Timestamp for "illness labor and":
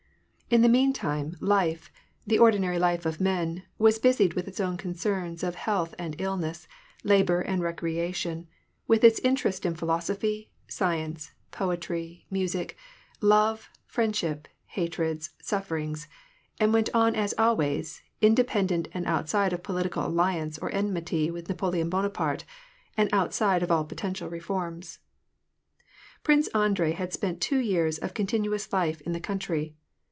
6.19-7.61